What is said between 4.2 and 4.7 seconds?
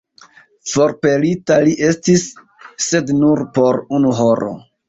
horo.